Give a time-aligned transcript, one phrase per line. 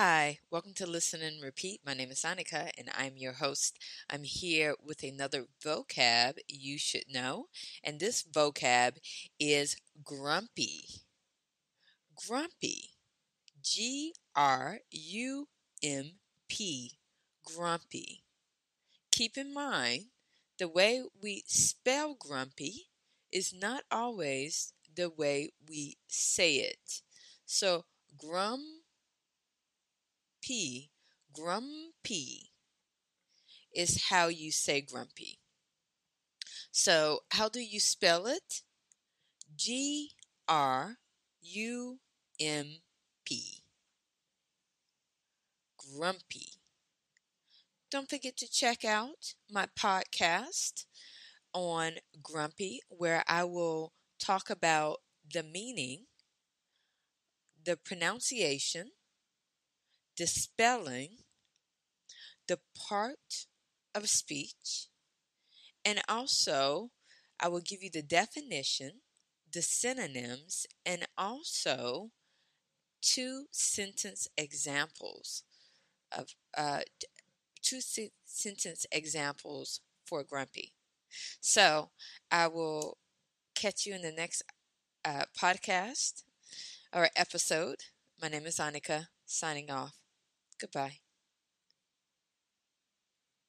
[0.00, 1.80] Hi, welcome to Listen and Repeat.
[1.84, 3.80] My name is Annika and I'm your host.
[4.08, 7.46] I'm here with another vocab you should know,
[7.82, 8.98] and this vocab
[9.40, 10.84] is grumpy.
[12.14, 12.90] Grumpy.
[13.60, 15.48] G R U
[15.82, 16.12] M
[16.46, 16.92] P.
[17.44, 18.22] Grumpy.
[19.10, 20.04] Keep in mind,
[20.60, 22.86] the way we spell grumpy
[23.32, 27.02] is not always the way we say it.
[27.44, 27.86] So,
[28.16, 28.77] grum
[31.34, 32.52] Grumpy,
[33.74, 35.40] is how you say grumpy.
[36.70, 38.62] So, how do you spell it?
[39.54, 40.12] G
[40.48, 40.96] R
[41.42, 41.98] U
[42.40, 42.80] M
[43.26, 43.62] P.
[45.76, 46.54] Grumpy.
[47.90, 50.86] Don't forget to check out my podcast
[51.52, 56.06] on grumpy, where I will talk about the meaning,
[57.62, 58.92] the pronunciation,
[60.18, 61.18] dispelling
[62.48, 63.46] the part
[63.94, 64.88] of speech,
[65.84, 66.90] and also
[67.40, 69.00] I will give you the definition,
[69.52, 72.10] the synonyms, and also
[73.02, 75.44] two sentence examples
[76.16, 76.80] of uh,
[77.62, 80.72] two se- sentence examples for grumpy.
[81.40, 81.90] So
[82.30, 82.98] I will
[83.54, 84.42] catch you in the next
[85.04, 86.24] uh, podcast
[86.94, 87.76] or episode.
[88.22, 89.94] My name is Annika, signing off.
[90.58, 91.00] Goodbye.